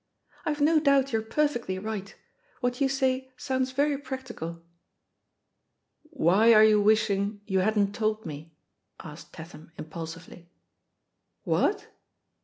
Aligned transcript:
"IVe 0.47 0.59
no 0.61 0.79
doubt 0.79 1.13
you're 1.13 1.21
per 1.21 1.47
fectly 1.47 1.79
right; 1.79 2.15
what 2.59 2.81
you 2.81 2.89
say 2.89 3.31
sounds 3.37 3.71
very 3.71 3.99
practical.*' 3.99 4.63
"Why 6.09 6.55
are 6.55 6.63
you 6.63 6.81
wishing 6.81 7.41
you 7.45 7.59
hadn't 7.59 7.93
told 7.93 8.25
me?'* 8.25 8.51
asked 8.99 9.31
Tatham 9.31 9.71
impulsively. 9.77 10.49
"What?' 11.43 11.87